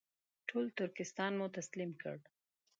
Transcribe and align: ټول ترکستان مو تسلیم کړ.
ټول 0.49 0.65
ترکستان 0.79 1.31
مو 1.39 1.47
تسلیم 1.57 1.91
کړ. 2.01 2.17